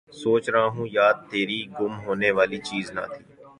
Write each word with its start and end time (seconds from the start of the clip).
سوچ 0.21 0.43
رہا 0.49 0.67
ہوں 0.75 0.87
یاد 0.91 1.17
تیری، 1.29 1.59
گم 1.77 1.93
ہونے 2.05 2.29
والی 2.37 2.59
چیز 2.67 2.85
نہ 2.91 3.03
تھی 3.13 3.23